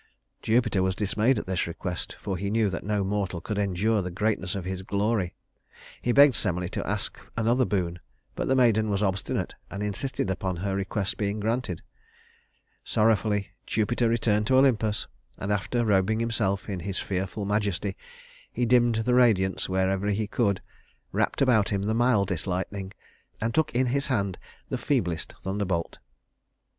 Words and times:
Jupiter 0.41 0.81
was 0.81 0.95
dismayed 0.95 1.37
at 1.37 1.45
this 1.45 1.67
request, 1.67 2.15
for 2.19 2.35
he 2.35 2.49
knew 2.49 2.71
that 2.71 2.83
no 2.83 3.03
mortal 3.03 3.39
could 3.39 3.59
endure 3.59 4.01
the 4.01 4.09
greatness 4.09 4.55
of 4.55 4.65
his 4.65 4.81
glory. 4.81 5.35
He 6.01 6.11
begged 6.11 6.33
Semele 6.33 6.69
to 6.69 6.87
ask 6.89 7.19
another 7.37 7.65
boon; 7.65 7.99
but 8.33 8.47
the 8.47 8.55
maiden 8.55 8.89
was 8.89 9.03
obstinate, 9.03 9.53
and 9.69 9.83
insisted 9.83 10.31
upon 10.31 10.55
her 10.55 10.75
request 10.75 11.17
being 11.17 11.39
granted. 11.39 11.83
Sorrowfully 12.83 13.51
Jupiter 13.67 14.09
returned 14.09 14.47
to 14.47 14.55
Olympus, 14.57 15.05
and 15.37 15.51
after 15.51 15.85
robing 15.85 16.19
himself 16.19 16.67
in 16.67 16.79
his 16.79 16.97
fearful 16.97 17.45
majesty, 17.45 17.95
he 18.51 18.65
dimmed 18.65 18.95
the 19.05 19.13
radiance 19.13 19.69
wherever 19.69 20.07
he 20.07 20.25
could, 20.25 20.63
wrapped 21.11 21.43
about 21.43 21.69
him 21.69 21.83
the 21.83 21.93
mildest 21.93 22.47
lightning, 22.47 22.91
and 23.39 23.53
took 23.53 23.75
in 23.75 23.85
his 23.85 24.07
hand 24.07 24.39
the 24.67 24.79
feeblest 24.79 25.35
thunderbolt. 25.41 25.99